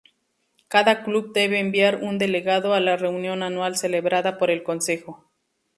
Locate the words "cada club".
0.67-1.31